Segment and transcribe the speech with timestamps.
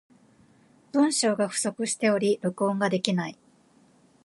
[0.93, 3.37] 文章が不足しており、録音ができない。